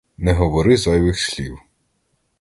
[0.17, 1.57] Не говори зайвих слів.